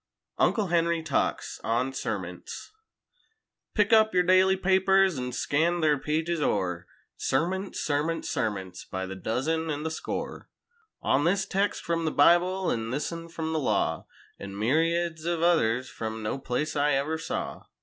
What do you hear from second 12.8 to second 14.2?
this un frum the law,